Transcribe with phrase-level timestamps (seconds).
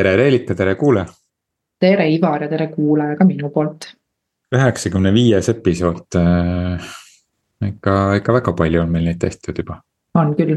[0.00, 1.06] tere, Reelika, tere kuulaja.
[1.80, 3.92] tere, Ivar ja tere kuulaja ka minu poolt.
[4.56, 6.90] üheksakümne viies episood äh,.
[7.66, 9.80] ikka, ikka väga palju on meil neid tehtud juba.
[10.14, 10.56] on küll,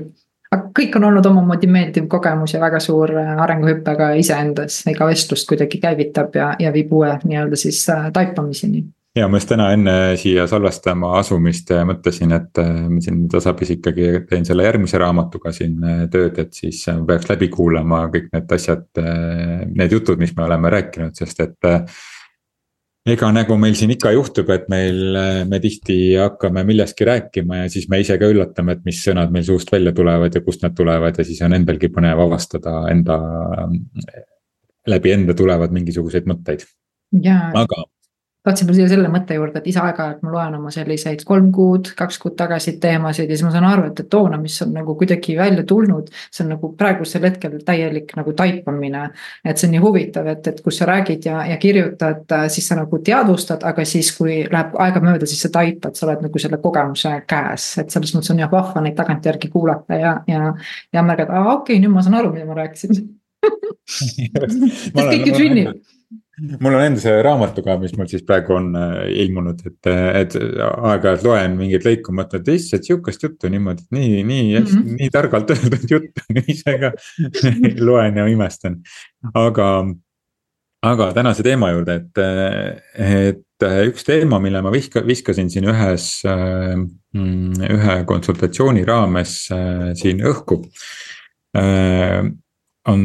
[0.52, 5.08] aga kõik on olnud omamoodi meeldiv kogemus ja väga suur äh, arenguhüpe ka iseendas, iga
[5.12, 8.86] vestlust kuidagi käivitab ja, ja viib uue nii-öelda siis äh, taipamiseni
[9.18, 14.10] ja ma just täna enne siia salvestama asumist mõtlesin, et äh, ma siin tasapisi ikkagi
[14.30, 18.58] teen selle järgmise raamatuga siin äh, tööd, et siis äh, peaks läbi kuulama kõik need
[18.58, 18.88] asjad,
[19.70, 21.72] need jutud, mis me oleme rääkinud, sest et.
[23.14, 25.18] ega nagu meil siin ikka juhtub, et meil,
[25.50, 29.44] me tihti hakkame millestki rääkima ja siis me ise ka üllatame, et mis sõnad meil
[29.46, 33.20] suust välja tulevad ja kust nad tulevad ja siis on endalgi põnev avastada enda.
[34.88, 36.66] läbi enda tulevad mingisuguseid mõtteid.
[37.54, 37.84] aga
[38.44, 41.94] tahtsin veel siia selle mõtte juurde, et ise aeg-ajalt ma loen oma selliseid kolm kuud,
[41.98, 44.96] kaks kuud tagasi teemasid ja siis ma saan aru, et, et toona, mis on nagu
[45.00, 46.10] kuidagi välja tulnud.
[46.28, 49.06] see on nagu praegusel hetkel täielik nagu taipamine.
[49.46, 52.80] et see on nii huvitav, et, et kus sa räägid ja, ja kirjutad, siis sa
[52.80, 56.60] nagu teadvustad, aga siis, kui läheb aega mööda, siis sa taipad, sa oled nagu selle
[56.64, 60.54] kogemuse käes, et selles mõttes on jah vahva neid tagantjärgi kuulata ja, ja.
[60.94, 63.04] ja märgata, aa okei okay,, nüüd ma saan aru, mida ma rääkisin
[63.94, 65.76] sest kõik ju sünnib
[66.60, 71.26] mul on enda see raamatuga, mis mul siis praegu on äh, ilmunud, et, et aeg-ajalt
[71.28, 75.02] loen mingeid lõiku, mõtlen, et issand, sihukest juttu niimoodi, nii, nii hästi mm, -hmm.
[75.02, 76.92] nii targalt öeldud juttu, ise ka
[77.88, 78.80] loen ja imestan.
[79.34, 79.70] aga,
[80.90, 82.24] aga tänase teema juurde, et,
[82.98, 86.76] et üks teema, mille ma vihka, viskasin siin ühes, äh,
[87.78, 90.64] ühe konsultatsiooni raames äh, siin õhku.
[92.90, 93.02] on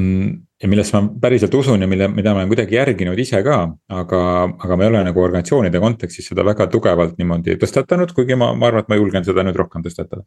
[0.63, 3.61] ja millesse ma päriselt usun ja mille, mida ma olen kuidagi järginud ise ka,
[3.95, 4.21] aga,
[4.59, 8.71] aga ma ei ole nagu organisatsioonide kontekstis seda väga tugevalt niimoodi tõstatanud, kuigi ma, ma
[8.71, 10.25] arvan, et ma julgen seda nüüd rohkem tõstatada.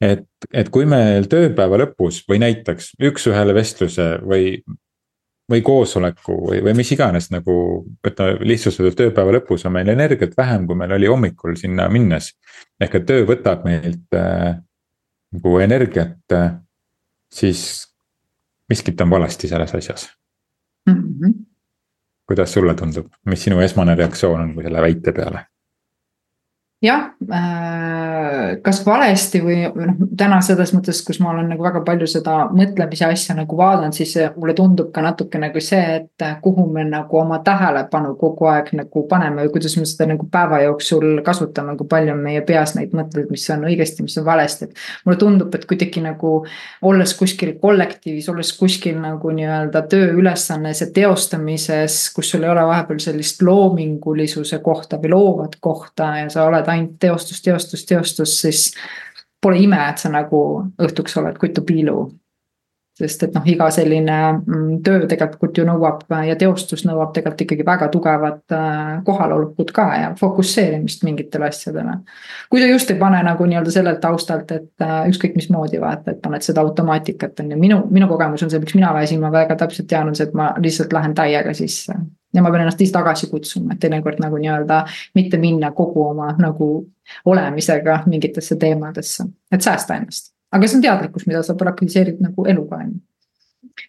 [0.00, 4.62] et, et kui meil tööpäeva lõpus või näiteks üks-ühele vestluse või,
[5.50, 7.58] või koosoleku või, või mis iganes nagu,
[8.06, 12.32] ütleme lihtsustatult tööpäeva lõpus on meil energiat vähem, kui meil oli hommikul sinna minnes.
[12.80, 14.56] ehk et töö võtab meilt äh,
[15.36, 16.56] nagu energiat äh,,
[17.28, 17.87] siis
[18.68, 20.08] miskit on valesti selles asjas
[20.86, 20.94] mm.
[20.94, 21.34] -hmm.
[22.26, 25.46] kuidas sulle tundub, mis sinu esmane reaktsioon on selle väite peale?
[26.82, 32.06] Jah äh,, kas valesti või noh, täna selles mõttes, kus ma olen nagu väga palju
[32.06, 36.84] seda mõtlemise asja nagu vaadanud, siis mulle tundub ka natuke nagu see, et kuhu me
[36.86, 41.74] nagu oma tähelepanu kogu aeg nagu paneme või kuidas me seda nagu päeva jooksul kasutame,
[41.80, 44.86] kui palju on meie peas neid mõtteid, mis on õigesti, mis on valesti, et.
[45.06, 46.32] mulle tundub, et kuidagi nagu
[46.86, 53.02] olles kuskil kollektiivis, olles kuskil nagu nii-öelda tööülesannes ja teostamises, kus sul ei ole vahepeal
[53.02, 58.68] sellist loomingulisuse kohta või loovat kohta ja sa oled oled ainult teostus, teostus, teostus, siis
[59.42, 60.40] pole ime, et sa nagu
[60.82, 61.98] õhtuks oled kutupiilu.
[62.98, 67.66] Sest et noh, iga selline mm, töö tegelikult ju nõuab ja teostus nõuab tegelikult ikkagi
[67.66, 71.98] väga tugevat äh, kohalolekut ka ja fokusseerimist mingitele asjadele.
[72.50, 76.22] kui sa just ei pane nagu nii-öelda sellelt taustalt, et äh, ükskõik mismoodi vaata, et
[76.22, 79.58] paned seda automaatikat on ju, minu, minu kogemus on see, miks mina väsin, ma väga
[79.58, 81.94] täpselt tean, on see, et ma lihtsalt lähen täiega sisse
[82.34, 84.82] ja ma pean ennast ise tagasi kutsuma, et teinekord nagu nii-öelda
[85.16, 86.70] mitte minna kogu oma nagu
[87.24, 90.34] olemisega mingitesse teemadesse, et säästa ennast.
[90.52, 93.00] Aga see on teadlikkus, mida sa praktiseerid nagu eluga on ju.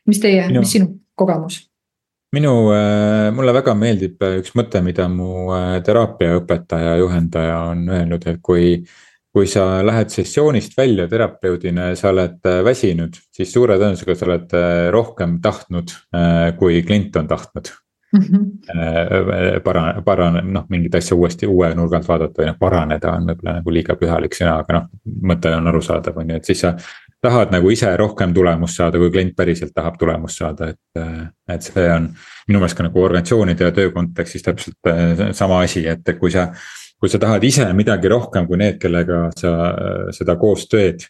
[0.09, 1.63] mis teie, mis sinu kogemus?
[2.35, 8.27] minu, äh, mulle väga meeldib äh, üks mõte, mida mu äh, teraapiaõpetaja, juhendaja on öelnud,
[8.29, 8.73] et kui
[9.29, 14.55] kui sa lähed sessioonist välja terapeudina ja sa oled väsinud, siis suure tõenäosusega sa oled
[14.89, 15.93] rohkem tahtnud,
[16.57, 17.69] kui klient on tahtnud
[18.13, 18.21] mm.
[18.21, 19.61] -hmm.
[19.63, 23.55] para-, para-, noh, mingit asja uuesti uue nurga alt vaadata või noh, paraneda on võib-olla
[23.59, 24.89] nagu liiga pühalik sõna, aga noh,
[25.31, 26.75] mõte on arusaadav, on ju, et siis sa.
[27.21, 31.01] tahad nagu ise rohkem tulemust saada, kui klient päriselt tahab tulemust saada, et,
[31.51, 32.05] et see on
[32.47, 36.51] minu meelest ka nagu organisatsioonide ja töö kontekstis täpselt äh, sama asi, et kui sa.
[36.99, 39.51] kui sa tahad ise midagi rohkem kui need, kellega sa
[40.11, 41.05] seda koos teed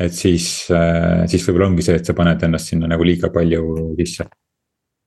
[0.00, 3.94] et siis, äh, siis võib-olla ongi see, et sa paned ennast sinna nagu liiga palju
[3.98, 4.26] sisse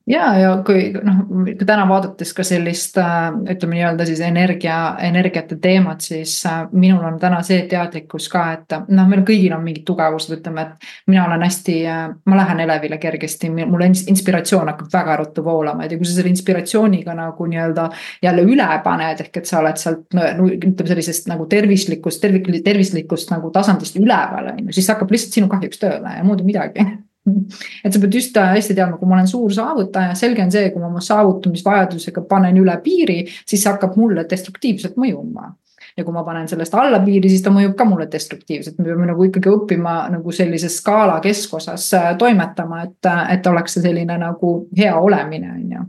[0.07, 1.21] ja, ja kui noh,
[1.65, 7.19] täna vaadates ka sellist äh, ütleme nii-öelda siis energia, energiate teemat, siis äh, minul on
[7.21, 10.89] täna see teadlikkus ka, et noh, meil kõigil on mingid tugevused, ütleme, et.
[11.07, 15.97] mina olen hästi, äh, ma lähen elevile kergesti, mul inspiratsioon hakkab väga ruttu voolama ja
[15.97, 17.89] kui sa selle inspiratsiooniga nagu nii-öelda
[18.23, 23.31] jälle üle paned, ehk et sa oled sealt no, ütleme sellisest nagu tervislikust, tervik-, tervislikust
[23.31, 26.83] nagu tasandist üleval, on ju, siis hakkab lihtsalt sinu kahjuks tööle ja muud midagi
[27.25, 30.81] et sa pead just hästi teadma, kui ma olen suur saavutaja, selge on see, kui
[30.81, 35.53] ma oma saavutamisvajadusega panen üle piiri, siis see hakkab mulle destruktiivselt mõjuma.
[35.97, 39.27] Ja kui ma panen sellest allapiiri, siis ta mõjub ka mulle destruktiivselt, me peame nagu
[39.27, 44.95] ikkagi õppima nagu sellises skaala keskosas äh, toimetama, et, et oleks see selline nagu hea
[44.97, 45.83] olemine, on ju.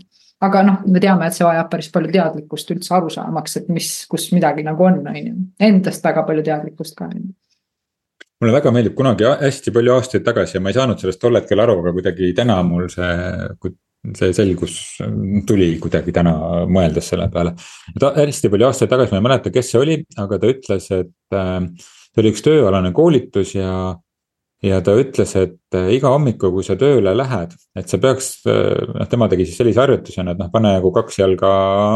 [0.45, 3.89] Aga noh, me teame, et see vajab päris palju teadlikkust üldse aru saamaks, et mis,
[4.11, 5.39] kus midagi nagu on, on ju.
[5.71, 7.33] Endast väga palju teadlikkust ka, on ju
[8.45, 11.65] mulle väga meeldib kunagi hästi palju aastaid tagasi ja ma ei saanud sellest tol hetkel
[11.65, 13.09] aru, aga kuidagi täna mul see,
[14.13, 14.77] see selgus
[15.49, 16.35] tuli kuidagi täna
[16.69, 17.55] mõeldes selle peale.
[18.01, 21.39] ta hästi palju aastaid tagasi, ma ei mäleta, kes see oli, aga ta ütles, et
[21.41, 23.71] äh, see oli üks tööalane koolitus ja
[24.65, 28.85] ja ta ütles, et äh, iga hommiku, kui sa tööle lähed, et sa peaks, äh,
[28.93, 31.53] noh, tema tegi siis sellise harjutusena, et noh, pane nagu kaks jalga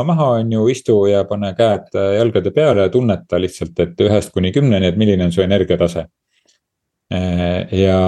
[0.09, 4.53] maha, on ju, istu ja pane käed jalgade peale ja tunneta lihtsalt, et ühest kuni
[4.55, 6.09] kümneni, et milline on su energiatase.
[7.09, 7.99] Ja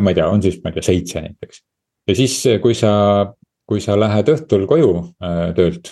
[0.00, 1.62] ma ei tea, on siis, ma ei tea, seitse näiteks.
[2.06, 2.92] ja siis, kui sa,
[3.66, 4.92] kui sa lähed õhtul koju
[5.56, 5.90] töölt,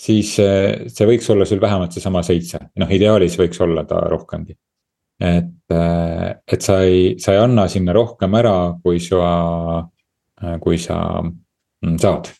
[0.00, 4.56] siis see võiks olla sul vähemalt seesama seitse, noh, ideaalis võiks olla ta rohkemgi.
[5.20, 9.84] Et, äh, et sa ei, sa ei anna sinna rohkem ära, kui sa,
[10.42, 12.32] äh, kui sa mm, saad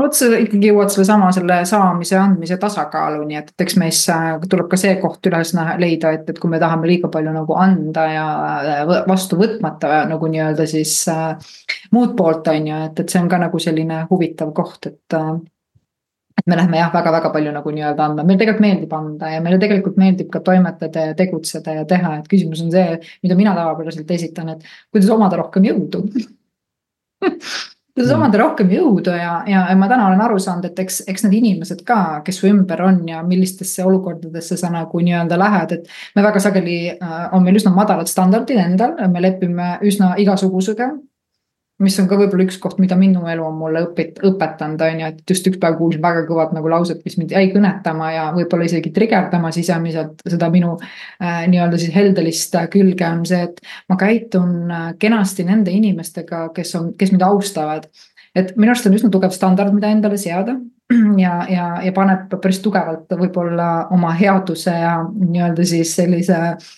[0.00, 4.68] vot sa ikkagi jõuad sellesama selle saamise, andmise tasakaaluni, et, et eks meis äh, tuleb
[4.70, 8.26] ka see koht üles leida, et, et kui me tahame liiga palju nagu anda ja
[9.08, 11.56] vastu võtmata nagu nii-öelda siis äh,
[11.94, 15.34] muud poolt, on ju, et, et see on ka nagu selline huvitav koht, et äh,
[16.34, 19.60] et me lähme jah, väga-väga palju nagu nii-öelda andma, meile tegelikult meeldib anda ja meile
[19.62, 24.10] tegelikult meeldib ka toimetada ja tegutseda ja teha, et küsimus on see, mida mina tavapäraselt
[24.10, 26.02] esitan, et kuidas omada rohkem jõudu
[27.94, 28.16] kuidas mm.
[28.18, 31.38] omada rohkem jõudu ja, ja, ja ma täna olen aru saanud, et eks, eks need
[31.38, 35.90] inimesed ka, kes su ümber on ja millistesse olukordadesse sa nagu nii-öelda lähed, et.
[36.16, 40.90] me väga sageli äh, on meil üsna madalad standardid endal, me lepime üsna igasugusega
[41.82, 45.08] mis on ka võib-olla üks koht, mida minu elu on mulle õpit-, õpetanud, on ju,
[45.10, 48.68] et just üks päev kuulsin väga kõvat nagu lauset, mis mind jäi kõnetama ja võib-olla
[48.68, 53.58] isegi trigerdama sisemiselt seda minu äh, nii-öelda siis heldelist külge on see, et
[53.90, 57.90] ma käitun äh, kenasti nende inimestega, kes on, kes mind austavad.
[58.34, 60.54] et minu arust on üsna tugev standard, mida endale seada
[61.24, 66.72] ja, ja, ja paneb päris tugevalt võib-olla oma headuse ja nii-öelda siis sellise äh,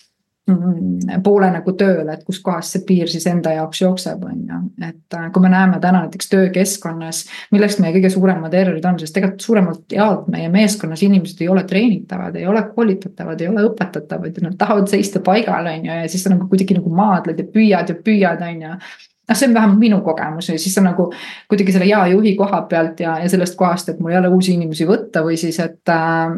[1.24, 4.58] poole nagu tööle, et kuskohast see piir siis enda jaoks jookseb, on ju.
[4.86, 9.16] et äh, kui me näeme täna näiteks töökeskkonnas, millest meie kõige suuremad errorid on, sest
[9.16, 14.38] tegelikult suuremalt jaolt meie meeskonnas inimesed ei ole treenitavad, ei ole koolitatavad, ei ole õpetatavad
[14.38, 17.50] ja nad tahavad seista paigal, on ju, ja siis sa nagu kuidagi nagu maadled ja
[17.58, 18.78] püüad ja püüad, on ju
[19.26, 21.08] noh, see on vähemalt minu kogemus ja siis sa nagu
[21.50, 24.54] kuidagi selle hea juhi koha pealt ja, ja sellest kohast, et mul ei ole uusi
[24.54, 26.30] inimesi võtta või siis, et äh,.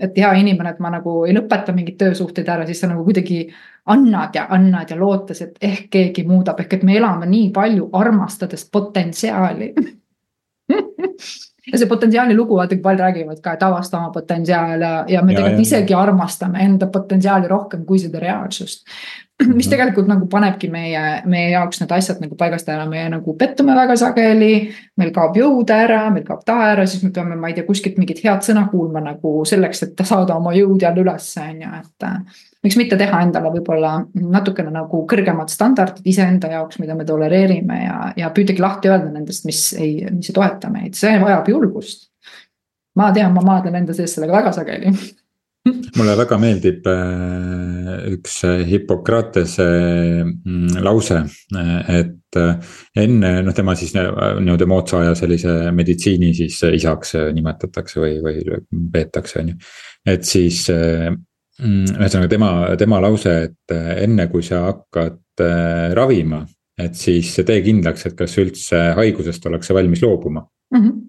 [0.00, 3.42] Et hea inimene, et ma nagu ei lõpeta mingeid töösuhteid ära, siis sa nagu kuidagi
[3.90, 7.88] annad ja annad ja lootes, et ehk keegi muudab, ehk et me elame nii palju
[8.00, 9.72] armastades potentsiaali
[11.72, 15.22] ja see potentsiaali lugu, vaata kui palju räägivad ka, et avasta oma potentsiaal ja, ja
[15.22, 18.86] me ja, tegelikult ja, isegi armastame enda potentsiaali rohkem kui seda reaalsust.
[19.54, 19.70] mis mhm.
[19.70, 23.96] tegelikult nagu panebki meie, meie jaoks need asjad nagu paigast ära, me nagu pettume väga
[23.96, 24.52] sageli.
[25.00, 27.98] meil kaob jõud ära, meil kaob tahe ära, siis me peame, ma ei tea, kuskilt
[28.00, 32.48] mingit head sõna kuulma nagu selleks, et saada oma jõud jälle ülesse, on ju, et.
[32.60, 37.96] Miks mitte teha endale võib-olla natukene nagu kõrgemad standardid iseenda jaoks, mida me tolereerime ja,
[38.20, 42.10] ja püüdagi lahti öelda nendest, mis ei, mis ei toeta meid, see vajab julgust.
[43.00, 44.92] ma tean, ma maadlen enda sees sellega väga sageli
[45.96, 49.66] mulle väga meeldib äh, üks äh, Hippokratese
[50.24, 51.24] mm, lause,
[51.56, 52.38] äh, et
[53.00, 58.60] enne, noh, tema siis nii-öelda moodsa aja sellise meditsiini siis isaks nimetatakse või, või
[58.94, 59.56] peetakse, on ju.
[60.14, 60.62] et siis
[61.60, 62.50] ühesõnaga tema,
[62.80, 65.44] tema lause, et enne kui sa hakkad
[65.96, 66.40] ravima,
[66.80, 70.80] et siis tee kindlaks, et kas üldse haigusest ollakse valmis loobuma mm.
[70.80, 71.00] -hmm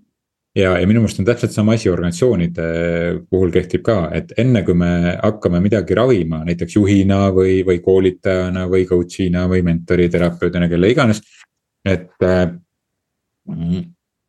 [0.55, 2.65] ja, ja minu meelest on täpselt sama asi organisatsioonide
[3.29, 8.67] puhul kehtib ka, et enne kui me hakkame midagi ravima, näiteks juhina või, või koolitajana
[8.72, 11.24] või coach'ina või mentori, terapeudina, kelle iganes.
[11.86, 12.12] et,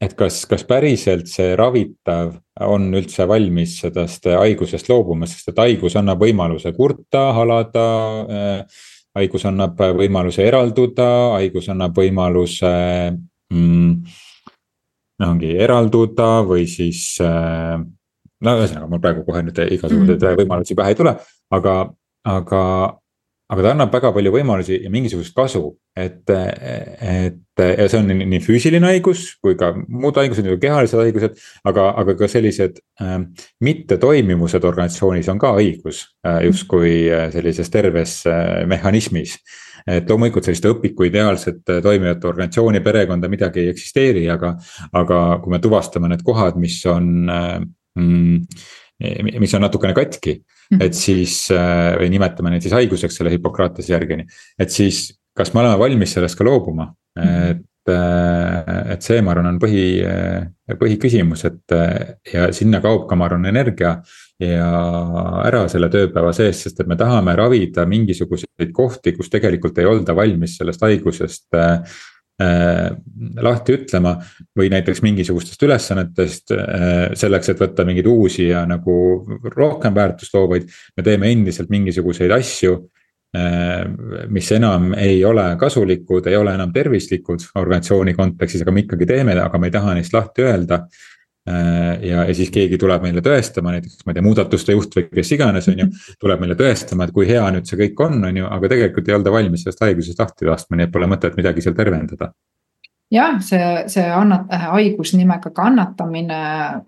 [0.02, 2.34] et kas, kas päriselt see ravitav
[2.66, 7.86] on üldse valmis sellest haigusest loobuma, sest et haigus annab võimaluse kurta, halada
[9.16, 12.72] haigus annab võimaluse eralduda, haigus annab võimaluse
[13.52, 13.92] mm,
[15.28, 17.76] ongi eralduda või siis äh,.
[18.42, 21.14] no ühesõnaga, mul praegu kohe nüüd igasuguseid mm võimalusi pähe ei tule,
[21.52, 21.76] aga,
[22.24, 22.64] aga.
[23.52, 25.66] aga ta annab väga palju võimalusi ja mingisugust kasu,
[25.96, 30.96] et, et ja see on nii, nii füüsiline haigus kui ka muud haigused, nagu kehalised
[30.96, 31.40] haigused.
[31.68, 33.18] aga, aga ka sellised äh,
[33.60, 39.36] mittetoimivused organisatsioonis on ka haigus äh, justkui äh, sellises terves äh, mehhanismis
[39.86, 44.54] et loomulikult sellist õpiku ideaalset äh, toimivat organisatsiooni, perekonda, midagi ei eksisteeri, aga.
[44.94, 47.58] aga kui me tuvastame need kohad, mis on äh,
[47.98, 48.64] mm,
[49.42, 50.36] mis on natukene katki.
[50.72, 50.84] -hmm.
[50.84, 54.22] et siis või nimetame neid siis haiguseks selle Hippokratese järgi,
[54.58, 56.92] et siis kas me oleme valmis sellest ka loobuma.
[57.20, 59.86] Et et see, ma arvan, on põhi,
[60.78, 61.74] põhiküsimus, et
[62.30, 63.96] ja sinna kaob ka, ma arvan, energia
[64.42, 64.68] ja
[65.42, 70.14] ära selle tööpäeva sees, sest et me tahame ravida mingisuguseid kohti, kus tegelikult ei olda
[70.14, 71.98] valmis sellest haigusest äh,
[73.42, 74.16] lahti ütlema.
[74.58, 78.94] või näiteks mingisugustest ülesannetest äh, selleks, et võtta mingeid uusi ja nagu
[79.56, 80.70] rohkem väärtust loovaid.
[80.96, 83.01] me teeme endiselt mingisuguseid asju Äh,
[84.28, 89.36] mis enam ei ole kasulikud, ei ole enam tervislikud organisatsiooni kontekstis, aga me ikkagi teeme,
[89.40, 90.82] aga me ei taha neist lahti öelda.
[91.46, 95.32] Ja, ja siis keegi tuleb meile tõestama, näiteks ma ei tea, muudatuste juht või kes
[95.34, 95.88] iganes, on ju.
[96.22, 99.16] tuleb meile tõestama, et kui hea nüüd see kõik on, on ju, aga tegelikult ei
[99.16, 102.30] olda valmis sellest haigusest lahti laskma, nii et pole mõtet midagi seal tervendada
[103.12, 103.60] jah, see,
[103.92, 106.38] see annat-, äh, haigus nimega kannatamine,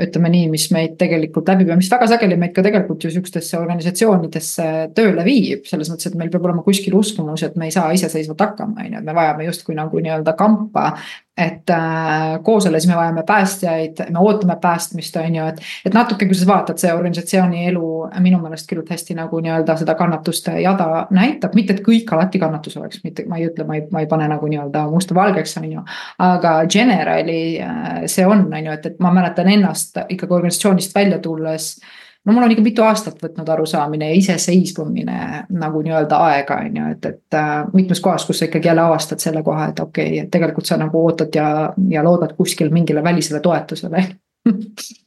[0.03, 3.59] ütleme nii, mis meid tegelikult läbib ja mis väga sageli meid ka tegelikult ju sihukestesse
[3.61, 5.69] organisatsioonidesse tööle viib.
[5.69, 8.97] selles mõttes, et meil peab olema kuskil uskumus, et me ei saa iseseisvalt hakkama, on
[8.97, 10.91] ju, et me vajame justkui nagu nii-öelda kampa
[11.37, 15.63] et äh, koos olles me vajame päästjaid, me ootame päästmist, on ju, et.
[15.87, 17.89] et natuke, kui sa vaatad, see organisatsiooni elu
[18.23, 22.79] minu meelest küllalt hästi nagu nii-öelda seda kannatuste jada näitab, mitte et kõik alati kannatus
[22.79, 25.69] oleks, mitte ma ei ütle, ma ei, ma ei pane nagu nii-öelda musta valgeks, on
[25.73, 25.85] ju.
[26.23, 31.19] aga generally äh, see on, on ju, et, et ma mäletan ennast ikkagi organisatsioonist välja
[31.19, 31.75] tulles
[32.25, 35.19] no mul on ikka mitu aastat võtnud arusaamine ja iseseisvumine
[35.51, 39.23] nagu nii-öelda aega, on ju, et, et äh, mitmes kohas, kus sa ikkagi jälle avastad
[39.23, 41.49] selle koha, et okei okay,, et tegelikult sa nagu ootad ja,
[41.91, 44.07] ja loodad kuskil mingile välisele toetusele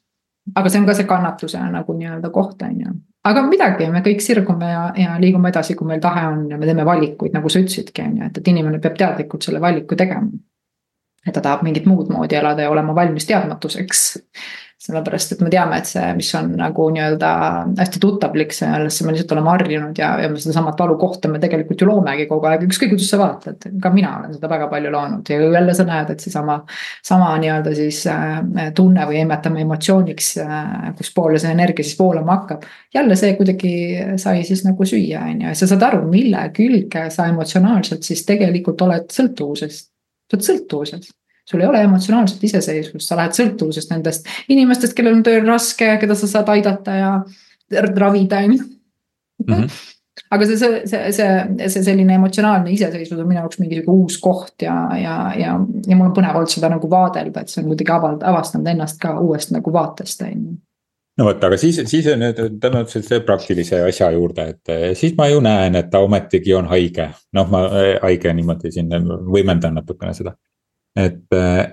[0.56, 2.94] aga see on ka see kannatuse nagu nii-öelda koht, on ju.
[3.28, 6.70] aga midagi, me kõik sirgume ja, ja liigume edasi, kui meil tahe on ja me
[6.70, 10.30] teeme valikuid, nagu sa ütlesidki, on ju, et, et inimene peab teadlikult selle valiku tegema.
[11.28, 14.04] et ta tahab mingit muud moodi elada ja olema valmis teadmatuseks
[14.78, 17.30] sellepärast et me teame, et see, mis on nagu nii-öelda
[17.80, 21.88] hästi tuttavlik, sellesse me lihtsalt oleme harjunud ja, ja me sedasamat valukohta me tegelikult ju
[21.90, 25.42] loomegi kogu aeg, ükskõik kuidas sa vaatad, ka mina olen seda väga palju loonud ja
[25.42, 26.60] jälle sa näed, et seesama.
[27.04, 32.38] sama nii-öelda siis äh, tunne või imetame emotsiooniks äh,, kus poole see energia siis voolama
[32.38, 32.70] hakkab.
[32.94, 33.76] jälle see kuidagi
[34.22, 38.26] sai siis nagu süüa, on ju, ja sa saad aru, mille külge sa emotsionaalselt siis
[38.30, 39.88] tegelikult oled sõltuvuses.
[40.30, 41.17] sa oled sõltuvuses
[41.50, 46.18] sul ei ole emotsionaalset iseseisvust, sa lähed sõltuvusest nendest inimestest, kellel on tööl raske, keda
[46.18, 47.12] sa saad aidata ja
[47.96, 48.66] ravida, on ju.
[49.48, 49.70] Mhm.
[50.34, 54.16] aga see, see, see, see, see selline emotsionaalne iseseisvus on minu jaoks mingi sihuke uus
[54.20, 55.52] koht ja, ja, ja,
[55.88, 58.98] ja mul on põnev olnud seda nagu vaadelda, et see on kuidagi avald-, avastanud ennast
[59.00, 60.56] ka uuest nagu vaatest, on ju
[61.18, 65.16] no vot, aga siis, siis on nüüd tõenäoliselt selle praktilise asja juurde, et eh, siis
[65.18, 67.12] ma ju näen, et ta ometigi on haige.
[67.38, 68.92] noh, ma eh, haige niimoodi siin
[69.30, 70.34] võimendan natukene seda
[70.98, 71.24] et,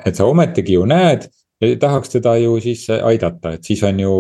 [0.07, 1.29] et sa ometigi ju näed
[1.61, 4.19] ja tahaks teda ju siis aidata, et siis on ju.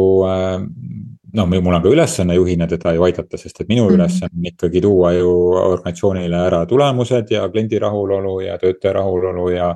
[1.34, 3.94] noh, mul on ka ülesanne juhina teda ju aidata, sest et minu mm -hmm.
[3.94, 9.74] ülesanne on ikkagi tuua ju organisatsioonile ära tulemused ja kliendi rahulolu ja töötaja rahulolu ja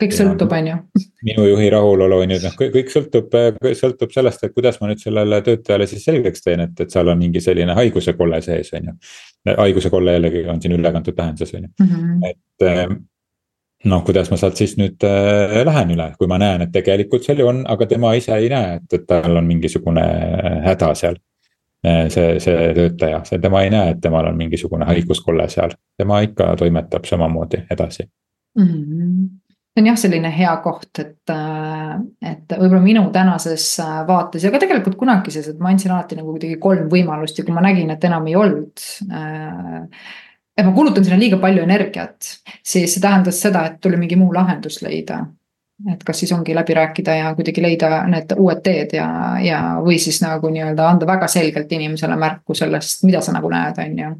[0.00, 0.76] kõik sõltub, on ju.
[1.22, 3.34] minu juhi rahulolu on ju, noh kõik, sõltub,
[3.82, 7.18] sõltub sellest, et kuidas ma nüüd sellele töötajale siis selgeks teen, et, et seal on
[7.18, 8.92] mingi selline haiguse kolle sees, on ju.
[9.58, 12.24] haiguse kolle jällegi on siin ülekantud tähenduses, on ju, mhm.
[12.30, 13.00] et
[13.84, 17.40] noh, kuidas ma sealt siis nüüd äh, lähen üle, kui ma näen, et tegelikult seal
[17.40, 20.06] ju on, aga tema ise ei näe, et, et tal on mingisugune
[20.66, 21.20] häda seal.
[21.86, 26.20] Äh, see, see töötaja, see tema ei näe, et temal on mingisugune haiguskolle seal, tema
[26.26, 28.04] ikka toimetab samamoodi edasi
[28.58, 28.66] mm.
[28.66, 29.28] -hmm
[29.70, 31.92] see on jah, selline hea koht, et, äh,
[32.32, 36.34] et võib-olla minu tänases äh, vaates ja ka tegelikult kunagises, et ma andsin alati nagu
[36.34, 39.86] kuidagi kolm võimalust ja kui ma nägin, et enam ei olnud äh,
[40.60, 44.32] et ma kulutan sinna liiga palju energiat, siis see tähendas seda, et tuli mingi muu
[44.34, 45.26] lahendus leida.
[45.88, 49.06] et kas siis ongi läbi rääkida ja kuidagi leida need uued teed ja,
[49.40, 53.80] ja, või siis nagu nii-öelda anda väga selgelt inimesele märku sellest, mida sa nagu näed,
[53.80, 54.10] on ju.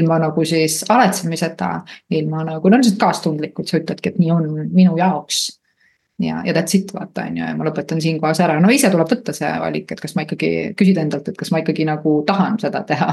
[0.00, 1.68] ilma nagu siis aletsemiseta,
[2.16, 5.42] ilma nagu, no lihtsalt kaastundlikult sa ütledki, et nii on minu jaoks
[6.24, 9.12] ja, ja that's it, vaata on ju, ja ma lõpetan siinkohas ära, no ise tuleb
[9.12, 12.56] võtta see valik, et kas ma ikkagi, küsida endalt, et kas ma ikkagi nagu tahan
[12.64, 13.12] seda teha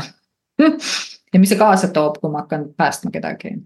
[1.33, 3.57] ja mis see kaasa toob, kui ma hakkan päästma kedagi?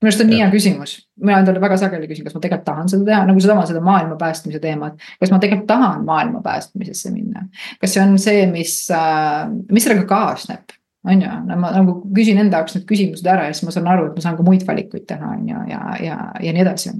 [0.00, 2.88] minu arust on nii hea küsimus, mina endale väga sageli küsin, kas ma tegelikult tahan
[2.88, 4.96] seda teha, nagu sedama seda maailma päästmise teemat.
[5.20, 7.46] kas ma tegelikult tahan maailma päästmisesse minna,
[7.82, 9.42] kas see on see, mis, äh,
[9.72, 10.76] mis sellega kaasneb?
[11.04, 14.10] on ju, ma nagu küsin enda jaoks need küsimused ära ja siis ma saan aru,
[14.10, 16.92] et ma saan ka muid valikuid teha, on ju, ja, ja, ja nii edasi.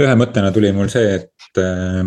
[0.00, 2.04] ühe mõttena tuli mul see, et Äh,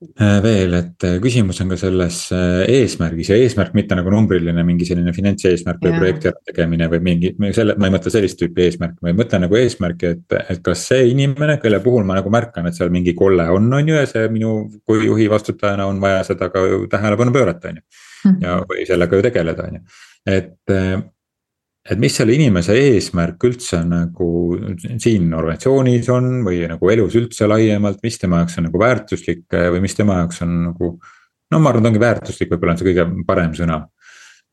[0.00, 4.86] veel, et äh, küsimus on ka selles äh, eesmärgis ja eesmärk mitte nagu numbriline mingi
[4.88, 9.12] selline finantseesmärk või projekti tegemine või mingi, selle, ma ei mõtle sellist tüüpi eesmärki, ma
[9.18, 12.92] mõtlen nagu eesmärki, et, et kas see inimene, kelle puhul ma nagu märkan, et seal
[12.94, 14.54] mingi kolle on, on ju, ja see minu
[14.88, 16.64] kui juhi vastutajana on vaja seda ka
[16.96, 17.88] tähelepanu pöörata, on ju.
[18.20, 18.40] Mhm.
[18.44, 20.80] ja, või sellega ju tegeleda, on ju, et
[21.88, 24.26] et mis selle inimese eesmärk üldse nagu
[25.00, 29.80] siin organisatsioonis on või nagu elus üldse laiemalt, mis tema jaoks on nagu väärtuslik või
[29.84, 30.90] mis tema jaoks on nagu.
[31.50, 33.80] no ma arvan, et ongi väärtuslik, võib-olla on see kõige parem sõna.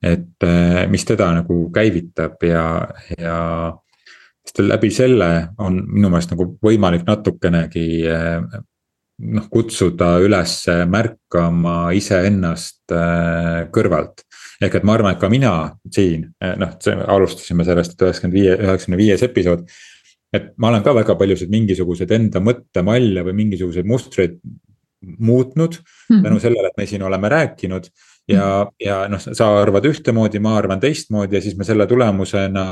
[0.03, 0.48] et
[0.89, 2.63] mis teda nagu käivitab ja,
[3.17, 3.38] ja.
[4.46, 7.88] sest läbi selle on minu meelest nagu võimalik natukenegi
[9.17, 10.59] noh, kutsuda üles
[10.89, 12.93] märkama iseennast
[13.74, 14.27] kõrvalt
[14.63, 15.53] ehk et ma arvan, et ka mina
[15.93, 16.74] siin, eh, noh,
[17.13, 19.67] alustasime sellest, et üheksakümmend viie, üheksakümne viies episood.
[20.36, 24.33] et ma olen ka väga paljusid mingisuguseid enda mõttemalle või mingisuguseid mustreid
[25.00, 25.77] muutnud
[26.09, 26.19] mm.
[26.25, 27.88] tänu sellele, et me siin oleme rääkinud.
[28.27, 32.65] ja, ja noh, sa arvad ühtemoodi, ma arvan teistmoodi ja siis me selle tulemusena,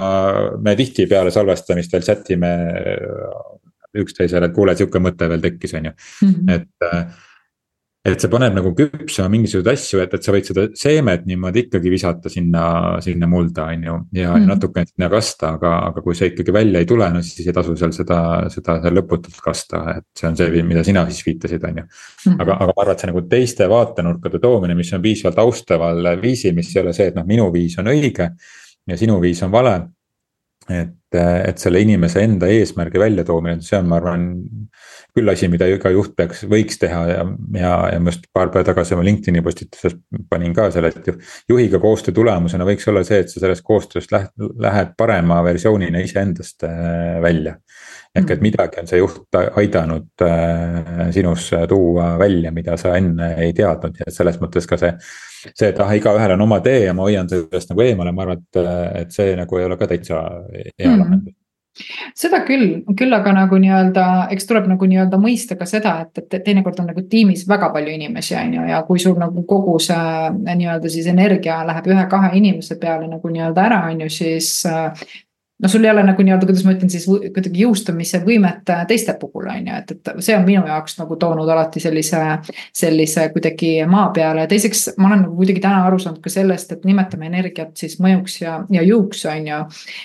[0.59, 2.51] me tihtipeale salvestamistel chat ime
[4.03, 6.51] üksteisele, et kuule, sihuke mõte veel tekkis, on ju, mhm.
[6.57, 7.23] et
[8.05, 11.89] et see paneb nagu küpsema mingisuguseid asju, et, et sa võid seda seemet niimoodi ikkagi
[11.89, 12.65] visata sinna,
[13.01, 13.95] sinna mulda, on ju.
[14.19, 14.45] ja mm.
[14.51, 17.73] natukene sinna kasta, aga, aga kui see ikkagi välja ei tule, no siis ei tasu
[17.79, 18.19] seal seda,
[18.53, 21.87] seda seal lõputult kasta, et see on see, mida sina siis viitasid, on ju.
[22.27, 22.37] Mhm.
[22.45, 26.53] aga, aga ma arvan, et see nagu teiste vaatenurkade toomine, mis on piisavalt austaval viisil,
[26.57, 28.29] mis ei ole see, et noh, minu viis on õige
[28.85, 29.79] ja sinu viis on vale
[30.71, 34.25] et, et selle inimese enda eesmärgi väljatoomine, see on, ma arvan,
[35.15, 37.21] küll asi, mida iga juht peaks, võiks teha ja,
[37.55, 39.95] ja, ja ma just paar päeva tagasi oma LinkedIn'i postituses
[40.31, 44.33] panin ka selle, et juhiga koostöö tulemusena võiks olla see, et sa sellest koostööst lähed,
[44.65, 47.59] lähed parema versioonina iseendast äh, välja.
[48.15, 48.43] Ehk et mm.
[48.47, 54.01] midagi on see juht aidanud äh, sinus tuua välja, mida sa enne ei teadnud.
[54.01, 54.93] Ja selles mõttes ka see
[55.53, 58.43] see, et ah, igaühel on oma tee ja ma hoian sellest nagu eemale, ma arvan,
[58.43, 58.61] et,
[59.01, 61.35] et see nagu ei ole ka täitsa hea mm lahendus.
[62.15, 66.45] Seda küll, küll aga nagu nii-öelda, eks tuleb nagu nii-öelda mõista ka seda, et, et
[66.45, 70.29] teinekord on nagu tiimis väga palju inimesi, on ju, ja kui sul nagu kogu see
[70.45, 74.53] nii-öelda siis energia läheb ühe-kahe inimese peale nagu nii-öelda ära, on ju, siis
[75.61, 79.15] no sul ei ole nagu nii-öelda, kuidas ma ütlen siis kuidagi jõustamise võimet äh, teiste
[79.19, 82.21] puhul on ju, et, et see on minu jaoks nagu toonud alati sellise.
[82.75, 86.75] sellise kuidagi maa peale ja teiseks ma olen nagu kuidagi täna aru saanud ka sellest,
[86.75, 89.61] et nimetame energiat siis mõjuks ja, ja jõuks on ju.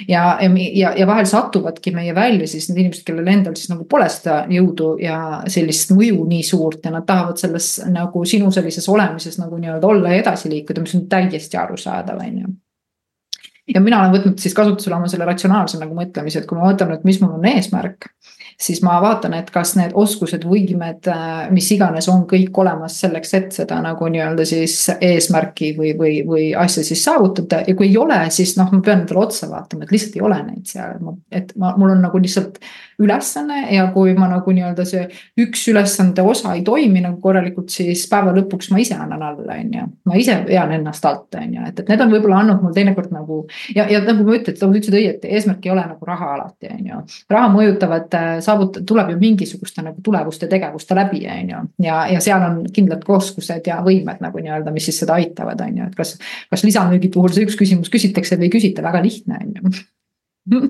[0.08, 0.50] ja, ja,
[0.82, 4.44] ja, ja vahel satuvadki meie välja siis need inimesed, kellel endal siis nagu pole seda
[4.50, 9.58] jõudu ja sellist mõju nii suurt ja nad tahavad selles nagu sinu sellises olemises nagu
[9.58, 12.58] nii-öelda olla ja edasi liikuda, mis on täiesti arusaadav, on ju
[13.74, 16.90] ja mina olen võtnud siis kasutusele oma selle ratsionaalse nagu mõtlemise, et kui ma võtan
[16.92, 18.10] nüüd, mis mul on eesmärk
[18.60, 23.32] siis ma vaatan, et kas need oskused, võimed, äh, mis iganes on kõik olemas selleks,
[23.38, 27.96] et seda nagu nii-öelda siis eesmärki või, või, või asja siis saavutada ja kui ei
[28.00, 31.04] ole, siis noh, ma pean endale otsa vaatama, et lihtsalt ei ole neid seal, et
[31.04, 32.60] ma, et ma, mul on nagu lihtsalt
[33.00, 35.06] ülesanne ja kui ma nagu nii-öelda see
[35.40, 39.72] üks ülesande osa ei toimi nagu korralikult, siis päeva lõpuks ma ise annan alla, on
[39.78, 39.86] ju.
[40.10, 43.14] ma ise vean ennast alt, on ju, et, et need on võib-olla andnud mul teinekord
[43.14, 43.40] nagu
[43.76, 46.72] ja, ja nagu ma ütlen, nagu sa ütlesid õieti, eesmärk ei ole nagu raha alati,
[46.74, 47.02] on ju.
[47.32, 48.20] raha mõjutavad
[48.50, 51.60] saavutada, tuleb ju mingisuguste nagu tulevuste, tegevuste läbi, on ju.
[51.86, 55.82] ja, ja seal on kindlad oskused ja võimed nagu nii-öelda, mis siis seda aitavad, on
[55.82, 56.16] ju, et kas.
[56.50, 59.72] kas lisamüügi puhul see üks küsimus küsitakse või ei küsita, väga lihtne on ju.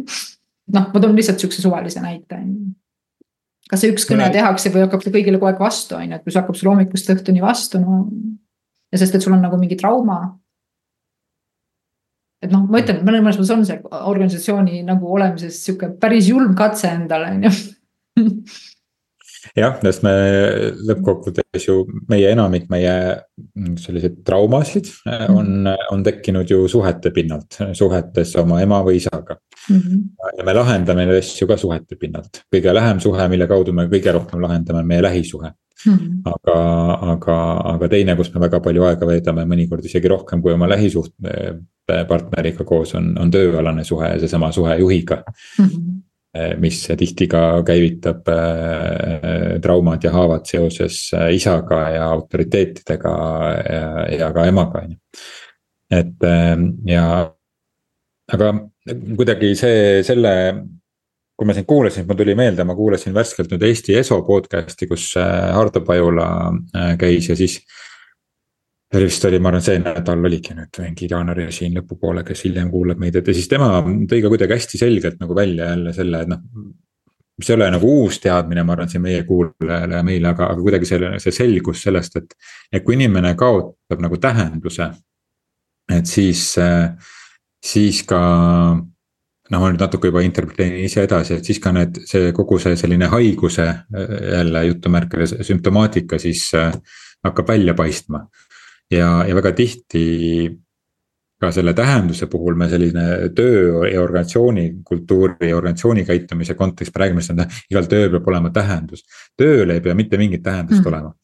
[0.77, 2.71] noh, ma toon lihtsalt sihukese suvalise näite, on ju
[3.71, 6.25] kas see üks kõne tehakse või hakkab ta kõigile kogu aeg vastu, on ju, et
[6.25, 8.01] kui see hakkab sulle hommikust õhtuni vastu, no.
[8.90, 10.25] ja sest, et sul on nagu mingi trauma
[12.40, 16.88] et noh, ma ütlen, mõnes mõttes on see organisatsiooni nagu olemises sihuke päris julm katse
[16.92, 18.31] endale, on ju
[19.57, 20.12] jah, sest me
[20.88, 22.94] lõppkokkuvõttes ju meie enamik meie
[23.81, 25.37] selliseid traumasid mm.
[25.37, 29.81] on, on tekkinud ju suhete pinnalt, suhetes oma ema või isaga mm.
[29.81, 30.05] -hmm.
[30.38, 34.14] ja me lahendame neid asju ka suhete pinnalt, kõige lähem suhe, mille kaudu me kõige
[34.16, 35.92] rohkem lahendame, on meie lähisuhe mm.
[35.92, 36.22] -hmm.
[36.35, 36.61] aga,
[37.14, 37.40] aga,
[37.74, 41.14] aga teine, kus me väga palju aega veedame, mõnikord isegi rohkem kui oma lähisuht
[42.09, 45.66] partneriga koos on, on tööalane suhe ja seesama suhe juhiga mm.
[45.66, 45.98] -hmm
[46.62, 53.14] mis tihti ka käivitab äh, traumad ja haavad seoses äh, isaga ja autoriteetidega
[53.66, 54.98] ja, ja ka emaga, on ju.
[55.90, 56.55] et äh,
[56.87, 57.07] ja,
[58.31, 58.53] aga
[59.16, 60.33] kuidagi see, selle,
[61.35, 65.11] kui ma sind kuulasin, mul tuli meelde, ma kuulasin värskelt nüüd Eesti ESO podcast'i, kus
[65.18, 66.29] Hardo Pajula
[67.00, 67.59] käis ja siis
[68.90, 72.70] see vist oli, ma arvan, see nädal oligi nüüd mingi jaanuari siin lõpupoole, kes hiljem
[72.72, 76.22] kuulab meid, et ja siis tema tõi ka kuidagi hästi selgelt nagu välja jälle selle,
[76.24, 76.40] et noh.
[77.40, 80.61] mis ei ole nagu uus teadmine, ma arvan, siin meie kuulajale ja meile, aga, aga
[80.61, 82.35] kuidagi selle, see selgus sellest, et.
[82.72, 84.90] et kui inimene kaotab nagu tähenduse,
[85.90, 86.42] et siis,
[87.70, 88.20] siis ka
[89.50, 92.76] noh, ma nüüd natuke juba interpreteerin ise edasi, et siis ka need, see kogu see
[92.79, 96.48] selline haiguse jälle jutumärkides sümptomaatika siis
[97.24, 98.24] hakkab välja paistma.
[98.90, 100.05] Ja, ja väga tihti
[101.40, 107.24] ka selle tähenduse puhul me selline töö ja organisatsiooni kultuuri ja organisatsiooni käitumise kontekstis räägime
[107.24, 109.07] seda, igal tööl peab olema tähendus.
[109.37, 110.92] tööl ei pea mitte mingit tähendust mm.
[110.92, 111.14] olema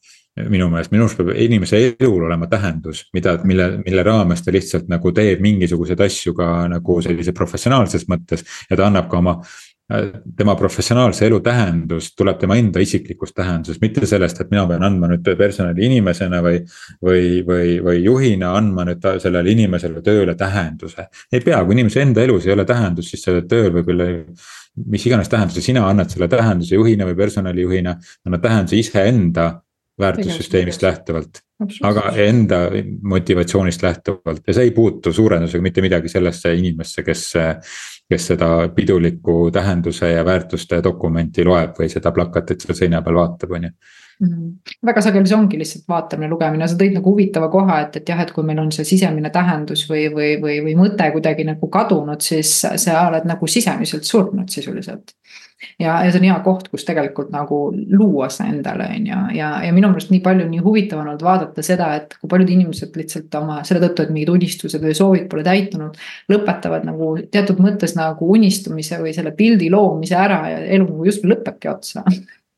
[0.49, 4.89] minu meelest, minu arust peab inimese elul olema tähendus, mida, mille, mille raames ta lihtsalt
[4.91, 8.45] nagu teeb mingisuguseid asju ka nagu sellise professionaalses mõttes.
[8.69, 9.37] ja ta annab ka oma,
[10.37, 15.07] tema professionaalse elu tähendus tuleb tema enda isiklikust tähendusest, mitte sellest, et mina pean andma
[15.13, 16.59] nüüd personali inimesena või.
[17.03, 21.07] või, või, või juhina andma nüüd sellele inimesele tööle tähenduse.
[21.31, 24.09] ei pea, kui inimese enda elus ei ole tähendust, siis sellel tööl võib olla
[24.85, 27.95] mis iganes tähenduse sina annad selle tähenduse juhina või personalijuhina,
[28.27, 29.49] annad tähenduse iseenda
[29.97, 31.43] väärtussüsteemist lähtuvalt.
[31.81, 32.57] aga enda
[33.01, 37.31] motivatsioonist lähtuvalt ja see ei puutu suurendusega mitte midagi sellesse inimesse, kes.
[38.09, 43.55] Kes seda pidulikku tähenduse ja väärtuste dokumenti loeb või seda plakatit seal seina peal vaatab,
[43.57, 43.71] on ju.
[44.19, 44.53] Mm -hmm.
[44.85, 48.21] väga sageli see ongi lihtsalt vaatamine, lugemine, sa tõid nagu huvitava koha, et, et jah,
[48.21, 52.21] et kui meil on see sisemine tähendus või, või, või, või mõte kuidagi nagu kadunud,
[52.21, 55.13] siis sa oled nagu sisemiselt surnud sisuliselt
[55.79, 59.51] ja, ja see on hea koht, kus tegelikult nagu luua see endale, on ju, ja,
[59.65, 62.97] ja minu meelest nii palju, nii huvitav on olnud vaadata seda, et kui paljud inimesed
[62.99, 65.97] lihtsalt oma selle tõttu, et mingid unistused või soovid pole täitunud.
[66.31, 71.71] lõpetavad nagu teatud mõttes nagu unistumise või selle pildi loomise ära ja elu justkui lõpebki
[71.71, 72.05] otsa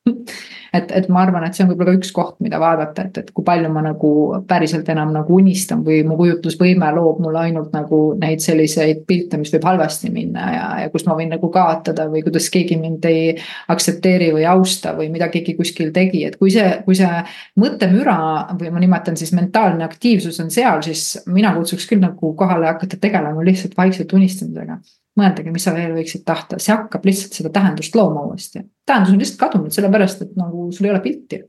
[0.74, 3.32] et, et ma arvan, et see on võib-olla ka üks koht, mida vaadata, et, et
[3.36, 4.12] kui palju ma nagu
[4.50, 9.52] päriselt enam nagu unistan või mu kujutlusvõime loob mulle ainult nagu neid selliseid pilte, mis
[9.56, 13.34] võib halvasti minna ja, ja kus ma võin nagu kaotada või kuidas keegi mind ei
[13.74, 17.24] aktsepteeri või austa või mida keegi kuskil tegi, et kui see, kui see
[17.60, 18.20] mõttemüra
[18.60, 23.00] või ma nimetan siis mentaalne aktiivsus on seal, siis mina kutsuks küll nagu kohale hakata
[23.02, 24.80] tegelema lihtsalt vaikselt unistamisega
[25.20, 28.64] mõeldagi, mis sa veel võiksid tahta, see hakkab lihtsalt seda tähendust looma uuesti.
[28.88, 31.42] tähendus on lihtsalt kadunud, sellepärast et nagu sul ei ole pilti.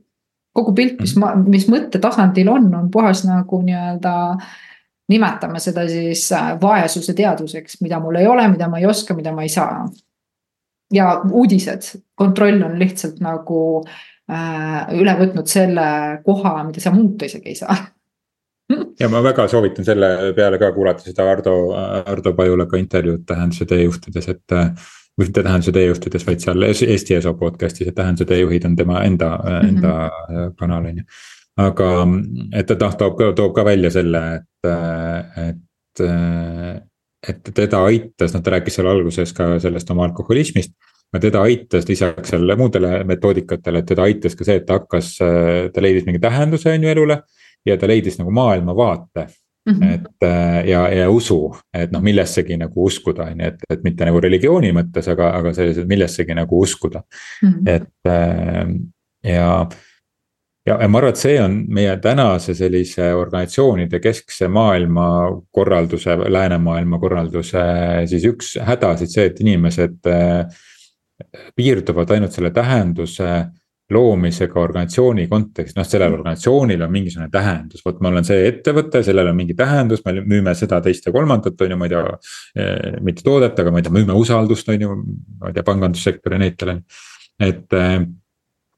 [0.53, 4.13] kogu pilt, mis ma, mis mõttetasandil on, on puhas nagu nii-öelda.
[5.11, 9.33] nimetame seda siis äh, vaesuse teadvuseks, mida mul ei ole, mida ma ei oska, mida
[9.35, 9.85] ma ei saa.
[10.93, 13.61] ja uudised, kontroll on lihtsalt nagu
[14.31, 17.75] äh, üle võtnud selle koha, mida sa muuta isegi ei saa
[18.99, 21.55] ja ma väga soovitan selle peale ka kuulata seda Ardo,
[22.05, 24.57] Ardo Pajulaga intervjuud tähenduse teejuhtides, et.
[25.19, 29.33] või mitte tähenduse teejuhtides, vaid seal Eesti ESO podcast'is, et tähenduse teejuhid on tema enda
[29.35, 29.67] mm, -hmm.
[29.67, 31.03] enda kanal on ju.
[31.57, 31.89] aga,
[32.53, 34.71] et ta noh, toob ka, toob ka välja selle, et,
[35.47, 36.87] et
[37.27, 40.73] et teda aitas, noh ta rääkis seal alguses ka sellest oma alkoholismist.
[41.13, 45.17] aga teda aitas lisaks sellele muudele metoodikatele, et teda aitas ka see, et ta hakkas,
[45.73, 47.21] ta leidis mingi tähenduse on ju elule
[47.65, 49.27] ja ta leidis nagu maailmavaate
[49.69, 49.93] Mm -hmm.
[49.93, 54.05] et äh, ja, ja usu, et noh, millessegi nagu uskuda, on ju, et, et mitte
[54.05, 57.03] nagu religiooni mõttes, aga, aga sellised millessegi nagu uskuda
[57.43, 57.49] mm.
[57.49, 57.69] -hmm.
[57.69, 59.67] et äh, ja,
[60.65, 67.63] ja, ja ma arvan, et see on meie tänase sellise organisatsioonide keskse maailmakorralduse, läänemaailma korralduse
[68.05, 70.45] siis üks hädasid see, et inimesed äh,
[71.55, 73.45] piirduvad ainult selle tähenduse
[73.91, 79.31] loomisega organisatsiooni kontekstis, noh, sellel organisatsioonil on mingisugune tähendus, vot ma olen see ettevõte, sellel
[79.31, 82.15] on mingi tähendus, me müüme seda, teist ja kolmandat, on ju, ma ei tea.
[82.55, 84.97] Eh, mitte toodet, aga ma ei tea, müüme usaldust, on ju,
[85.41, 87.03] ma ei tea, pangandussektori näitel on ju,
[87.41, 88.01] et äh,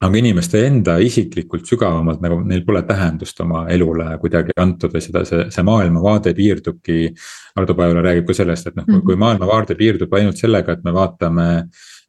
[0.04, 5.24] aga inimeste enda isiklikult sügavamalt nagu neil pole tähendust oma elule kuidagi antud või seda,
[5.28, 7.08] see, see maailmavaade piirdubki.
[7.60, 9.22] Ardo Pajula räägib ka sellest, et noh, kui mhm.
[9.24, 11.48] maailmavaade piirdub ainult sellega, et me vaatame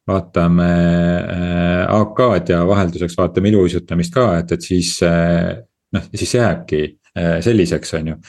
[0.07, 5.55] vaatame äh, AK-d ja vahelduseks vaatame iluuisutamist ka, et, et siis äh,
[5.95, 6.83] noh, siis jääbki
[7.17, 8.19] äh, selliseks, on ju.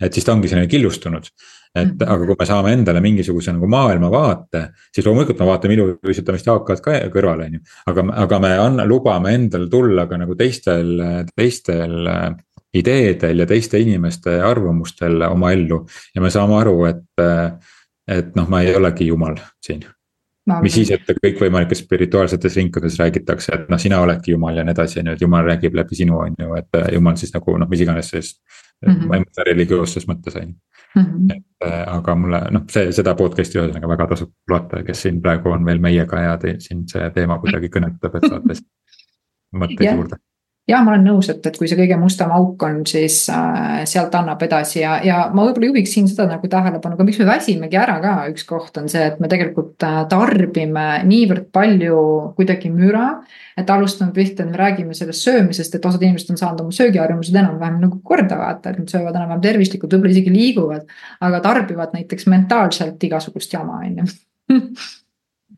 [0.00, 1.28] et siis ta ongi selline killustunud.
[1.76, 2.08] et -hmm.
[2.08, 6.80] aga kui me saame endale mingisuguse nagu maailmavaate, siis loomulikult me vaatame iluuisutamist ja AK-d
[6.80, 7.60] ka kõrvale, on ju.
[7.86, 11.02] aga, aga me anna, lubame endal tulla ka nagu teistel,
[11.36, 12.08] teistel
[12.74, 17.04] ideedel ja teiste inimeste arvamustel oma ellu ja me saame aru, et,
[18.08, 19.84] et noh, ma ei olegi jumal siin
[20.62, 25.00] mis siis, et kõikvõimalikes spirituaalsetes ringkondades räägitakse, et noh, sina oledki jumal ja nii edasi,
[25.00, 27.68] on ju, et jumal räägib läbi sinu, on ju, et äh, jumal siis nagu noh,
[27.70, 28.32] mis iganes siis
[28.86, 28.92] mm.
[28.92, 29.08] -hmm.
[29.08, 30.56] ma ei mõtle religioosses mõttes, on ju.
[30.96, 31.30] Mhm.
[31.30, 35.50] et äh, aga mulle noh, see, seda podcast'i ühesõnaga väga tasub kuulata, kes siin praegu
[35.52, 38.56] on veel meiega ja te, siin see teema kuidagi kõnetab, et saate
[39.52, 40.16] mõtteid juurde
[40.66, 44.14] jah, ma olen nõus, et, et kui see kõige mustem auk on, siis äh, sealt
[44.18, 47.96] annab edasi ja, ja ma võib-olla juhiksin seda nagu tähelepanu, aga miks me väsimegi ära
[48.02, 52.00] ka, üks koht on see, et me tegelikult äh, tarbime niivõrd palju
[52.38, 53.06] kuidagi müra.
[53.56, 57.38] et alustame pihta, et me räägime sellest söömisest, et osad inimesed on saanud oma söögiharjumused
[57.40, 60.92] enam-vähem nagu korda vaata, et nad söövad enam-vähem tervislikult, võib-olla isegi liiguvad.
[61.24, 64.60] aga tarbivad näiteks mentaalselt igasugust jama, on ju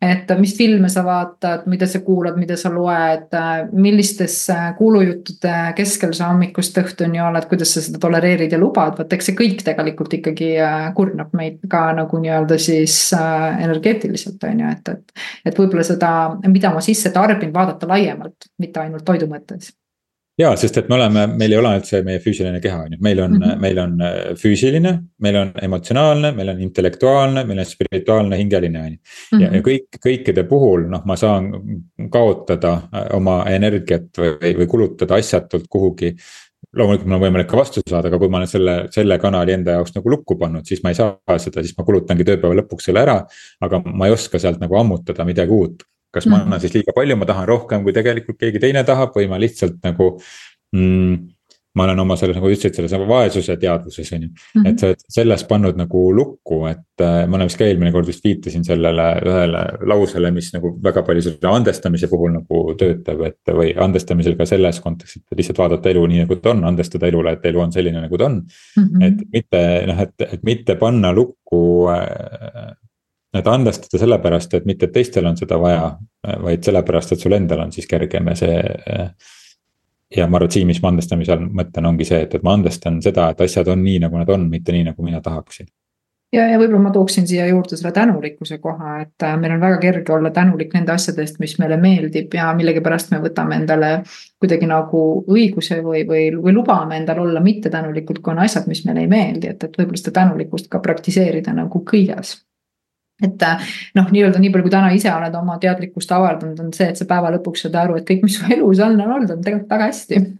[0.02, 3.34] et mis filme sa vaatad, mida sa kuulad, mida sa loed,
[3.72, 4.36] millistes
[4.78, 9.38] kuulujuttude keskel sa hommikust õhtuni oled, kuidas sa seda tolereerid ja lubad, vot eks see
[9.38, 14.94] kõik tegelikult ikkagi äh, kurnab meid ka nagu nii-öelda siis äh, energeetiliselt on ju, et,
[14.94, 15.26] et.
[15.50, 16.12] et võib-olla seda,
[16.46, 19.72] mida ma sisse tarbin, vaadata laiemalt, mitte ainult toidu mõttes
[20.38, 22.98] ja, sest et me oleme, meil ei ole ainult see meie füüsiline keha, on ju,
[23.04, 23.62] meil on mm, -hmm.
[23.64, 28.92] meil on äh, füüsiline, meil on emotsionaalne, meil on intellektuaalne, meil on spirituaalne, hingeline, on
[28.92, 28.98] ju.
[29.32, 29.64] ja, ja mhm.
[29.68, 31.50] kõik, kõikide puhul noh, ma saan
[32.10, 36.14] kaotada äh, oma energiat või, või kulutada asjatult kuhugi
[36.76, 39.78] loomulikult mul on võimalik ka vastu saada, aga kui ma olen selle, selle kanali enda
[39.78, 43.00] jaoks nagu lukku pannud, siis ma ei saa seda, siis ma kulutangi tööpäeva lõpuks selle
[43.00, 43.22] ära.
[43.60, 47.16] aga ma ei oska sealt nagu ammutada midagi uut kas ma annan siis liiga palju,
[47.16, 50.14] ma tahan rohkem, kui tegelikult keegi teine tahab või ma lihtsalt nagu
[50.76, 51.18] mm,
[51.78, 54.28] ma olen oma selles, nagu ütlesid, selles vaesuse teadvuses on ju.
[54.28, 54.68] -hmm.
[54.68, 58.08] et sa oled selles pannud nagu lukku, et äh, ma olen vist ka eelmine kord
[58.10, 63.54] vist viitasin sellele ühele lausele, mis nagu väga palju selle andestamise puhul nagu töötab, et.
[63.60, 67.36] või andestamisel ka selles kontekstis, et lihtsalt vaadata elu nii, nagu ta on, andestada elule,
[67.36, 68.84] et elu on selline, nagu ta on mm.
[68.84, 69.06] -hmm.
[69.06, 71.62] et mitte noh, et, et mitte panna lukku
[71.94, 72.74] äh,
[73.38, 75.90] et andestada sellepärast, et mitte, teistel on seda vaja,
[76.44, 78.60] vaid sellepärast, et sul endal on siis kergem ja see.
[80.16, 82.54] ja ma arvan, et siin, mis ma andestamise all mõtlen, ongi see, et, et ma
[82.56, 85.68] andestan seda, et asjad on nii, nagu nad on, mitte nii, nagu mina tahaksin
[86.32, 89.78] ja, ja võib-olla ma tooksin siia juurde selle tänulikkuse koha, et äh, meil on väga
[89.82, 93.92] kerge olla tänulik nende asjade eest, mis meile meeldib ja millegipärast me võtame endale
[94.40, 99.06] kuidagi nagu õiguse või, või, või lubame endal olla mittetänulikud, kui on asjad, mis meile
[99.06, 102.36] ei meeldi, et, et võib-olla seda tänulikkust ka praktiseerida nagu kõiges
[103.22, 106.90] et äh, noh, nii-öelda nii palju, kui täna ise oled oma teadlikkust avaldanud, on see,
[106.92, 109.42] et sa päeva lõpuks saad aru, et kõik, mis su elus on, on olnud, on
[109.44, 110.22] tegelikult väga hästi.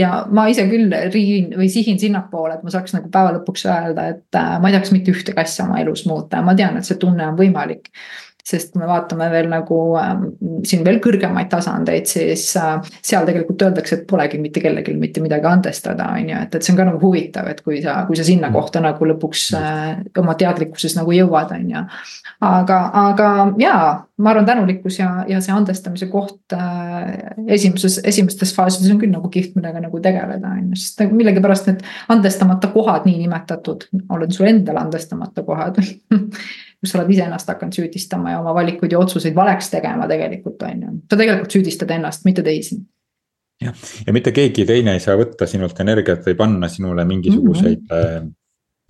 [0.00, 4.06] Ja ma ise küll riin või sihin sinnapoole, et ma saaks nagu päeva lõpuks öelda,
[4.14, 6.88] et äh, ma ei tahaks mitte ühtegi asja oma elus muuta ja ma tean, et
[6.88, 7.90] see tunne on võimalik
[8.46, 10.12] sest kui me vaatame veel nagu äh,
[10.66, 15.48] siin veel kõrgemaid tasandeid, siis äh, seal tegelikult öeldakse, et polegi mitte kellelgi mitte midagi
[15.50, 18.26] andestada, on ju, et, et see on ka nagu huvitav, et kui sa, kui sa
[18.26, 18.56] sinna mm.
[18.56, 21.82] kohta nagu lõpuks äh, oma teadlikkuses nagu jõuad, on ju.
[22.46, 23.32] aga, aga
[23.62, 23.88] jaa,
[24.22, 27.10] ma arvan, tänulikkus ja, ja see andestamise koht äh,
[27.58, 31.82] esimeses, esimestes faasides on küll nagu kihvt, millega nagu tegeleda, on ju, sest millegipärast need
[32.14, 35.82] andestamata kohad, niinimetatud, oled sul endal andestamata kohad
[36.80, 40.82] kus sa oled iseennast hakanud süüdistama ja oma valikuid ja otsuseid valeks tegema tegelikult on
[40.82, 42.78] ju, sa tegelikult süüdistad ennast, mitte teisi
[43.62, 47.96] jah, ja mitte keegi teine ei saa võtta sinult energiat või panna sinule mingisuguseid mm
[48.02, 48.30] -hmm.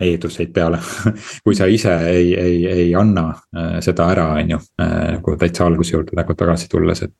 [0.03, 0.79] eelduseid peale
[1.45, 5.65] kui sa ise ei, ei, ei anna äh, seda ära, on ju, äh, nagu täitsa
[5.65, 7.15] alguse juurde nagu tagasi tulles, et,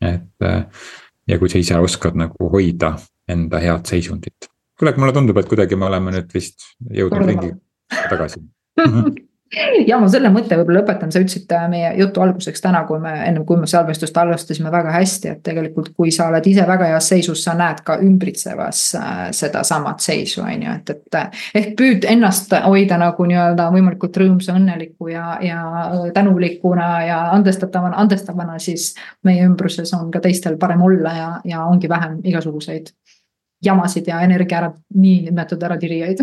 [0.00, 0.48] et.
[1.28, 2.96] ja kui sa ise oskad nagu hoida
[3.28, 4.48] enda head seisundit.
[4.78, 7.52] kuule, aga mulle tundub, et kuidagi me oleme nüüd vist jõudnud ringi
[8.08, 8.40] tagasi
[9.88, 13.12] ja ma selle mõtte võib-olla lõpetan, sa ütlesid äh, meie jutu alguseks täna, kui me
[13.24, 17.08] ennem kui me salvestust alustasime väga hästi, et tegelikult, kui sa oled ise väga heas
[17.12, 21.18] seisus, sa näed ka ümbritsevas äh, sedasamat seisu, on ju, et, et.
[21.18, 25.62] Äh, ehk püüd ennast hoida nagu nii-öelda võimalikult rõõmsa, õnneliku ja, ja
[26.14, 28.90] tänulikuna ja andestatavana, andestavana, siis.
[29.24, 32.92] meie ümbruses on ka teistel parem olla ja, ja ongi vähem igasuguseid
[33.64, 36.22] jamasid ja energia ära, niinimetatud äratirijaid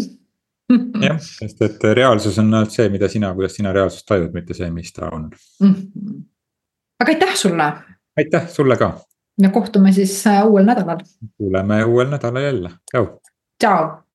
[1.01, 4.69] jah, sest et reaalsus on ainult see, mida sina, kuidas sina reaalsust tajud, mitte see,
[4.73, 5.29] mis ta on
[5.61, 5.73] mm.
[5.73, 6.23] -hmm.
[6.99, 7.73] aga aitäh sulle.
[8.17, 8.93] aitäh sulle ka.
[9.41, 10.99] ja kohtume siis äh, uuel nädalal.
[11.37, 13.07] kuuleme uuel nädalal jälle, tšau.
[13.59, 13.97] tšau.